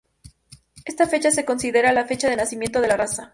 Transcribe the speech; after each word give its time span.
Esta 0.83 1.05
fecha 1.05 1.27
es 1.27 1.43
considerada 1.45 1.93
la 1.93 2.07
fecha 2.07 2.27
de 2.27 2.35
nacimiento 2.35 2.81
de 2.81 2.87
la 2.87 2.97
raza. 2.97 3.29